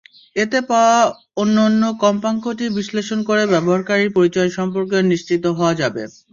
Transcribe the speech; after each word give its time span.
এতে 0.35 0.59
পাওয়া 0.69 0.99
অনন্য 1.37 1.81
কম্পাঙ্কটি 2.01 2.65
বিশ্লেষণ 2.77 3.19
করে 3.29 3.43
ব্যবহারকারীর 3.53 4.15
পরিচয় 4.17 4.49
সম্পর্কে 4.57 4.97
নিশ্চিত 5.11 5.43
হওয়া 5.57 5.73
যাবে। 5.81 6.03